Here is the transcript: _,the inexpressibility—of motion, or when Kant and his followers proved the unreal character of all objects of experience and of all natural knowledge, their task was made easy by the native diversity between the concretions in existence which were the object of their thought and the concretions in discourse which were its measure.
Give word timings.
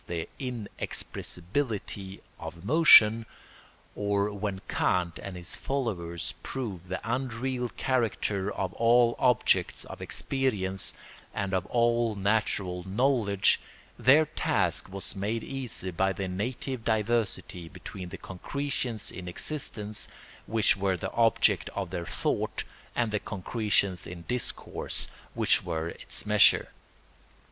_,the 0.07 0.27
inexpressibility—of 0.39 2.65
motion, 2.65 3.27
or 3.95 4.31
when 4.33 4.59
Kant 4.67 5.19
and 5.21 5.35
his 5.37 5.55
followers 5.55 6.33
proved 6.41 6.87
the 6.87 6.99
unreal 7.03 7.69
character 7.69 8.51
of 8.51 8.73
all 8.73 9.15
objects 9.19 9.85
of 9.85 10.01
experience 10.01 10.95
and 11.35 11.53
of 11.53 11.67
all 11.67 12.15
natural 12.15 12.83
knowledge, 12.85 13.59
their 13.99 14.25
task 14.25 14.89
was 14.91 15.15
made 15.15 15.43
easy 15.43 15.91
by 15.91 16.11
the 16.11 16.27
native 16.27 16.83
diversity 16.83 17.69
between 17.69 18.09
the 18.09 18.17
concretions 18.17 19.11
in 19.11 19.27
existence 19.27 20.07
which 20.47 20.75
were 20.75 20.97
the 20.97 21.11
object 21.11 21.69
of 21.75 21.91
their 21.91 22.07
thought 22.07 22.63
and 22.95 23.11
the 23.11 23.19
concretions 23.19 24.07
in 24.07 24.23
discourse 24.23 25.07
which 25.35 25.63
were 25.63 25.89
its 25.89 26.25
measure. 26.25 26.69